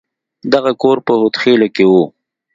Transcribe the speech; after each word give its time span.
دغه 0.53 0.71
کور 0.81 0.97
په 1.05 1.13
هود 1.19 1.33
خيلو 1.41 1.67
کښې 1.75 1.85
و. 1.91 1.93